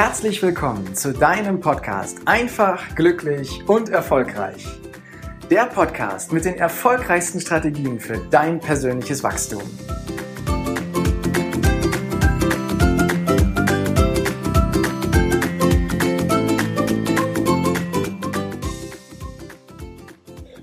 [0.00, 4.64] Herzlich willkommen zu deinem Podcast Einfach, glücklich und erfolgreich.
[5.50, 9.60] Der Podcast mit den erfolgreichsten Strategien für dein persönliches Wachstum.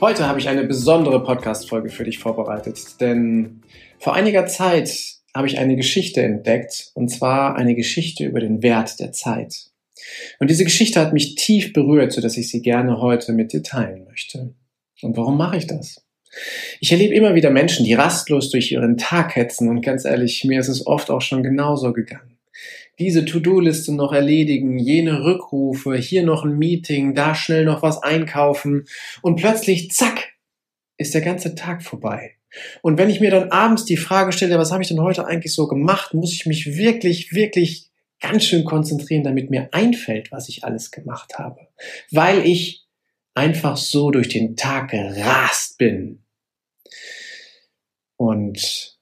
[0.00, 3.64] Heute habe ich eine besondere Podcast-Folge für dich vorbereitet, denn
[3.98, 8.98] vor einiger Zeit habe ich eine Geschichte entdeckt, und zwar eine Geschichte über den Wert
[9.00, 9.70] der Zeit.
[10.38, 14.04] Und diese Geschichte hat mich tief berührt, sodass ich sie gerne heute mit dir teilen
[14.04, 14.54] möchte.
[15.02, 16.02] Und warum mache ich das?
[16.80, 20.60] Ich erlebe immer wieder Menschen, die rastlos durch ihren Tag hetzen und ganz ehrlich, mir
[20.60, 22.38] ist es oft auch schon genauso gegangen.
[22.98, 28.86] Diese To-Do-Liste noch erledigen, jene Rückrufe, hier noch ein Meeting, da schnell noch was einkaufen
[29.20, 30.32] und plötzlich, zack,
[30.96, 32.35] ist der ganze Tag vorbei.
[32.82, 35.54] Und wenn ich mir dann abends die Frage stelle, was habe ich denn heute eigentlich
[35.54, 37.90] so gemacht, muss ich mich wirklich, wirklich
[38.20, 41.68] ganz schön konzentrieren, damit mir einfällt, was ich alles gemacht habe.
[42.10, 42.86] Weil ich
[43.34, 46.24] einfach so durch den Tag gerast bin.
[48.16, 48.98] Und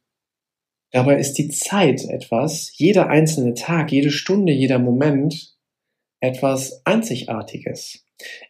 [0.91, 5.55] dabei ist die Zeit etwas, jeder einzelne Tag, jede Stunde, jeder Moment
[6.21, 8.04] etwas Einzigartiges.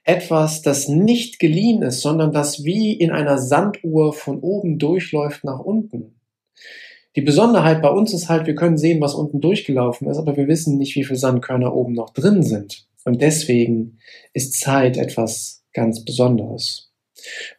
[0.04, 5.58] Etwas, das nicht geliehen ist, sondern das wie in einer Sanduhr von oben durchläuft nach
[5.58, 6.20] unten.
[7.16, 10.48] Die Besonderheit bei uns ist halt, wir können sehen, was unten durchgelaufen ist, aber wir
[10.48, 12.86] wissen nicht, wie viele Sandkörner oben noch drin sind.
[13.04, 13.98] Und deswegen
[14.32, 16.90] ist Zeit etwas ganz Besonderes.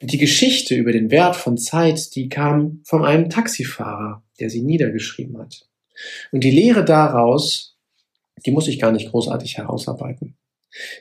[0.01, 4.61] Und die Geschichte über den Wert von Zeit, die kam von einem Taxifahrer, der sie
[4.61, 5.67] niedergeschrieben hat.
[6.31, 7.77] Und die Lehre daraus,
[8.45, 10.35] die muss ich gar nicht großartig herausarbeiten.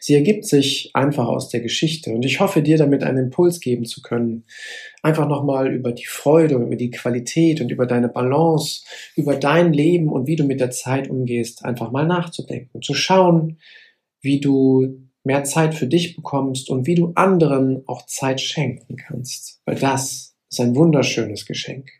[0.00, 3.84] Sie ergibt sich einfach aus der Geschichte und ich hoffe dir damit einen Impuls geben
[3.84, 4.44] zu können,
[5.02, 8.82] einfach nochmal über die Freude, über die Qualität und über deine Balance,
[9.16, 13.58] über dein Leben und wie du mit der Zeit umgehst, einfach mal nachzudenken, zu schauen,
[14.20, 19.60] wie du mehr Zeit für dich bekommst und wie du anderen auch Zeit schenken kannst,
[19.64, 21.90] weil das ist ein wunderschönes Geschenk.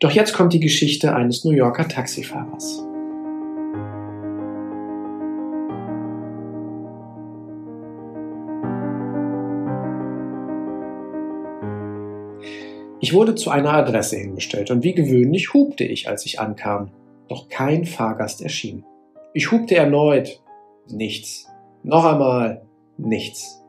[0.00, 2.84] Doch jetzt kommt die Geschichte eines New Yorker Taxifahrers.
[13.02, 16.90] Ich wurde zu einer Adresse hingestellt und wie gewöhnlich hupte ich, als ich ankam.
[17.28, 18.84] Doch kein Fahrgast erschien.
[19.32, 20.42] Ich hupte erneut.
[20.88, 21.46] Nichts.
[21.82, 22.62] Noch einmal.
[22.98, 23.62] Nichts.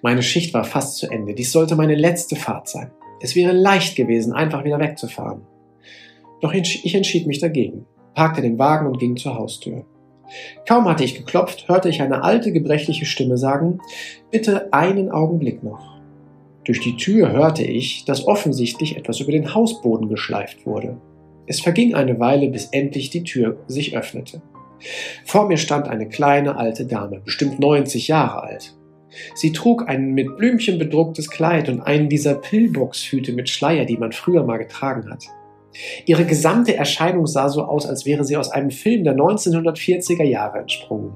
[0.00, 1.34] Meine Schicht war fast zu Ende.
[1.34, 2.92] Dies sollte meine letzte Fahrt sein.
[3.20, 5.42] Es wäre leicht gewesen, einfach wieder wegzufahren.
[6.40, 9.86] Doch ich entschied mich dagegen, parkte den Wagen und ging zur Haustür.
[10.68, 13.80] Kaum hatte ich geklopft, hörte ich eine alte, gebrechliche Stimme sagen,
[14.30, 15.91] bitte einen Augenblick noch.
[16.64, 21.00] Durch die Tür hörte ich, dass offensichtlich etwas über den Hausboden geschleift wurde.
[21.46, 24.42] Es verging eine Weile, bis endlich die Tür sich öffnete.
[25.24, 28.76] Vor mir stand eine kleine alte Dame, bestimmt 90 Jahre alt.
[29.34, 34.12] Sie trug ein mit Blümchen bedrucktes Kleid und einen dieser Pillboxhüte mit Schleier, die man
[34.12, 35.24] früher mal getragen hat.
[36.06, 40.58] Ihre gesamte Erscheinung sah so aus, als wäre sie aus einem Film der 1940er Jahre
[40.60, 41.14] entsprungen.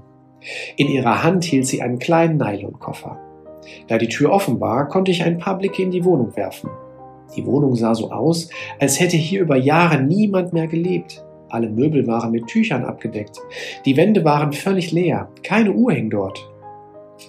[0.77, 3.26] In ihrer Hand hielt sie einen kleinen Nylonkoffer.
[3.89, 6.71] Da die Tür offen war, konnte ich ein paar Blicke in die Wohnung werfen.
[7.37, 11.25] Die Wohnung sah so aus, als hätte hier über Jahre niemand mehr gelebt.
[11.49, 13.39] Alle Möbel waren mit Tüchern abgedeckt.
[13.85, 15.29] Die Wände waren völlig leer.
[15.43, 16.49] Keine Uhr hing dort.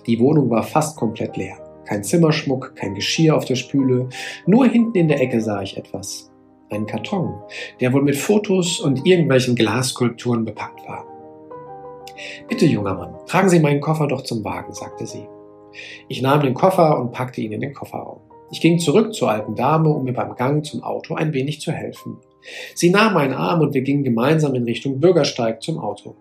[0.06, 1.58] Die Wohnung war fast komplett leer.
[1.86, 4.10] Kein Zimmerschmuck, kein Geschirr auf der Spüle.
[4.46, 6.32] Nur hinten in der Ecke sah ich etwas.
[6.70, 7.34] Einen Karton,
[7.80, 11.06] der wohl mit Fotos und irgendwelchen Glasskulpturen bepackt war.
[12.50, 15.28] Bitte, junger Mann, tragen Sie meinen Koffer doch zum Wagen, sagte sie.
[16.08, 18.22] Ich nahm den Koffer und packte ihn in den Kofferraum.
[18.52, 21.72] Ich ging zurück zur alten Dame, um mir beim Gang zum Auto ein wenig zu
[21.72, 22.18] helfen.
[22.76, 26.16] Sie nahm meinen Arm und wir gingen gemeinsam in Richtung Bürgersteig zum Auto.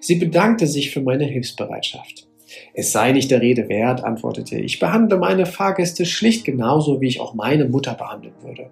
[0.00, 2.26] Sie bedankte sich für meine Hilfsbereitschaft.
[2.74, 4.74] Es sei nicht der Rede wert, antwortete ich.
[4.74, 8.70] Ich behandle meine Fahrgäste schlicht genauso, wie ich auch meine Mutter behandeln würde.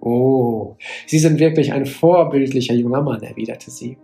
[0.00, 0.76] Oh,
[1.06, 3.98] Sie sind wirklich ein vorbildlicher junger Mann, erwiderte sie.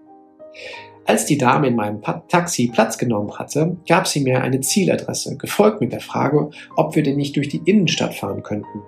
[1.06, 5.80] Als die Dame in meinem Taxi Platz genommen hatte, gab sie mir eine Zieladresse, gefolgt
[5.80, 8.82] mit der Frage, ob wir denn nicht durch die Innenstadt fahren könnten.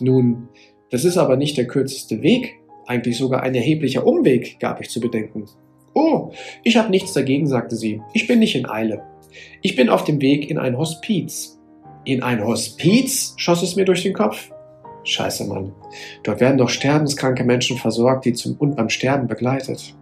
[0.00, 0.48] Nun,
[0.90, 2.56] das ist aber nicht der kürzeste Weg,
[2.86, 5.46] eigentlich sogar ein erheblicher Umweg, gab ich zu bedenken.
[5.94, 6.32] Oh,
[6.64, 8.02] ich habe nichts dagegen, sagte sie.
[8.12, 9.04] Ich bin nicht in Eile.
[9.62, 11.60] Ich bin auf dem Weg in ein Hospiz.
[12.04, 13.34] In ein Hospiz?
[13.36, 14.50] schoss es mir durch den Kopf.
[15.04, 15.72] Scheiße, Mann.
[16.24, 19.94] Dort werden doch sterbenskranke Menschen versorgt, die zum und beim Sterben begleitet.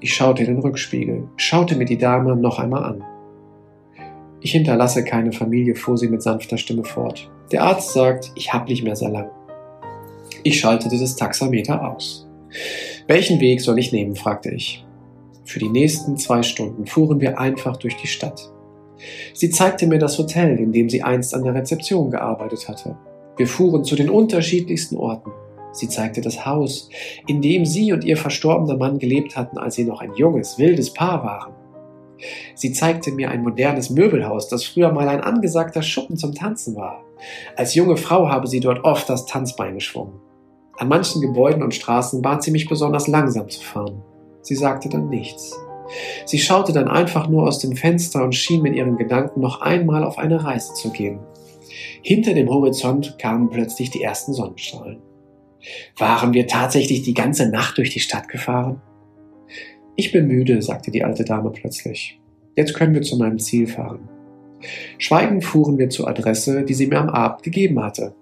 [0.00, 3.04] Ich schaute in den Rückspiegel, schaute mir die Dame noch einmal an.
[4.40, 7.30] Ich hinterlasse keine Familie, fuhr sie mit sanfter Stimme fort.
[7.52, 9.30] Der Arzt sagt, ich hab nicht mehr sehr lang.
[10.42, 12.26] Ich schaltete das Taxameter aus.
[13.06, 14.16] Welchen Weg soll ich nehmen?
[14.16, 14.86] fragte ich.
[15.44, 18.50] Für die nächsten zwei Stunden fuhren wir einfach durch die Stadt.
[19.34, 22.96] Sie zeigte mir das Hotel, in dem sie einst an der Rezeption gearbeitet hatte.
[23.36, 25.30] Wir fuhren zu den unterschiedlichsten Orten.
[25.72, 26.88] Sie zeigte das Haus,
[27.26, 30.92] in dem sie und ihr verstorbener Mann gelebt hatten, als sie noch ein junges, wildes
[30.92, 31.54] Paar waren.
[32.54, 37.02] Sie zeigte mir ein modernes Möbelhaus, das früher mal ein angesagter Schuppen zum Tanzen war.
[37.56, 40.20] Als junge Frau habe sie dort oft das Tanzbein geschwungen.
[40.76, 44.02] An manchen Gebäuden und Straßen bat sie mich besonders langsam zu fahren.
[44.42, 45.58] Sie sagte dann nichts.
[46.24, 50.04] Sie schaute dann einfach nur aus dem Fenster und schien mit ihren Gedanken noch einmal
[50.04, 51.18] auf eine Reise zu gehen.
[52.02, 55.02] Hinter dem Horizont kamen plötzlich die ersten Sonnenstrahlen.
[55.96, 58.80] Waren wir tatsächlich die ganze Nacht durch die Stadt gefahren?
[59.96, 62.18] Ich bin müde, sagte die alte Dame plötzlich.
[62.56, 64.08] Jetzt können wir zu meinem Ziel fahren.
[64.98, 68.14] Schweigend fuhren wir zur Adresse, die sie mir am Abend gegeben hatte.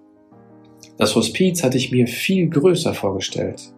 [0.97, 3.73] Das Hospiz hatte ich mir viel größer vorgestellt.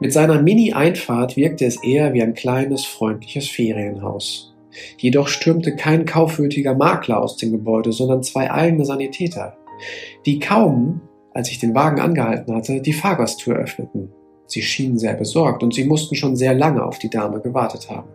[0.00, 4.54] Mit seiner Mini-Einfahrt wirkte es eher wie ein kleines, freundliches Ferienhaus.
[4.98, 9.56] Jedoch stürmte kein kaufwürdiger Makler aus dem Gebäude, sondern zwei eigene Sanitäter,
[10.26, 11.00] die kaum,
[11.34, 14.10] als ich den Wagen angehalten hatte, die Fahrgasttür öffneten.
[14.46, 18.08] Sie schienen sehr besorgt und sie mussten schon sehr lange auf die Dame gewartet haben.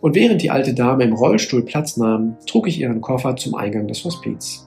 [0.00, 3.86] Und während die alte Dame im Rollstuhl Platz nahm, trug ich ihren Koffer zum Eingang
[3.86, 4.66] des Hospiz.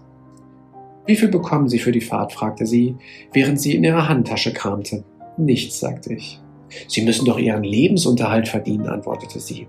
[1.05, 2.31] Wie viel bekommen Sie für die Fahrt?
[2.31, 2.95] fragte sie,
[3.33, 5.03] während sie in ihrer Handtasche kramte.
[5.37, 6.39] Nichts, sagte ich.
[6.87, 9.67] Sie müssen doch Ihren Lebensunterhalt verdienen, antwortete sie.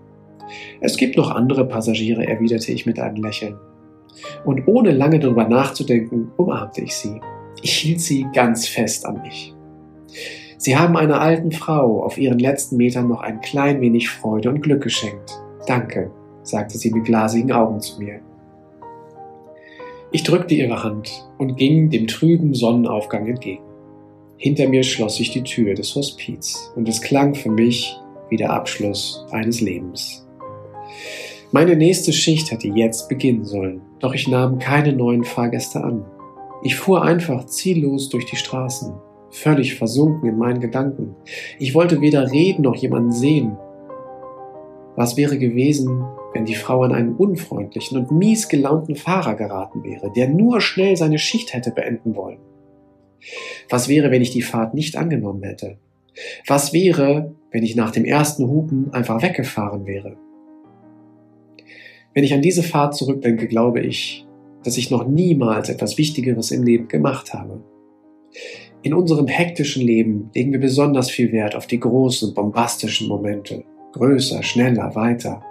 [0.81, 3.57] Es gibt noch andere Passagiere, erwiderte ich mit einem Lächeln.
[4.45, 7.21] Und ohne lange darüber nachzudenken, umarmte ich sie.
[7.63, 9.55] Ich hielt sie ganz fest an mich.
[10.59, 14.63] Sie haben einer alten Frau auf ihren letzten Metern noch ein klein wenig Freude und
[14.63, 15.39] Glück geschenkt.
[15.67, 16.11] Danke,
[16.43, 18.21] sagte sie mit glasigen Augen zu mir.
[20.11, 23.65] Ich drückte ihre Hand und ging dem trüben Sonnenaufgang entgegen.
[24.37, 27.99] Hinter mir schloss sich die Tür des Hospiz und es klang für mich
[28.29, 30.27] wie der Abschluss eines Lebens.
[31.53, 36.05] Meine nächste Schicht hätte jetzt beginnen sollen, doch ich nahm keine neuen Fahrgäste an.
[36.65, 38.95] Ich fuhr einfach ziellos durch die Straßen,
[39.31, 41.15] völlig versunken in meinen Gedanken.
[41.59, 43.59] Ich wollte weder reden noch jemanden sehen.
[44.97, 50.11] Was wäre gewesen, wenn die Frau an einen unfreundlichen und mies gelaunten Fahrer geraten wäre,
[50.11, 52.39] der nur schnell seine Schicht hätte beenden wollen?
[53.69, 55.77] Was wäre, wenn ich die Fahrt nicht angenommen hätte?
[56.47, 60.17] Was wäre, wenn ich nach dem ersten Hupen einfach weggefahren wäre?
[62.15, 64.27] Wenn ich an diese Fahrt zurückdenke, glaube ich,
[64.65, 67.63] dass ich noch niemals etwas Wichtigeres im Leben gemacht habe.
[68.83, 73.65] In unserem hektischen Leben legen wir besonders viel Wert auf die großen, bombastischen Momente.
[73.93, 75.43] Größer, schneller, weiter.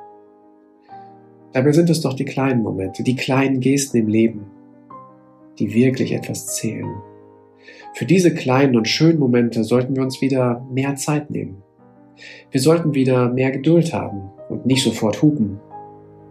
[1.53, 4.45] Dabei sind es doch die kleinen Momente, die kleinen Gesten im Leben,
[5.59, 6.93] die wirklich etwas zählen.
[7.93, 11.63] Für diese kleinen und schönen Momente sollten wir uns wieder mehr Zeit nehmen.
[12.51, 15.59] Wir sollten wieder mehr Geduld haben und nicht sofort hupen,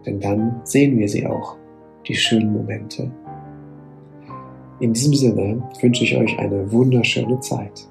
[0.05, 1.57] denn dann sehen wir sie auch,
[2.07, 3.11] die schönen Momente.
[4.79, 7.87] In diesem Sinne wünsche ich euch eine wunderschöne Zeit.